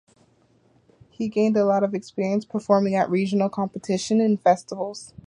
[1.11, 5.13] He gained a lot of experience performing at regional competitions and festivals.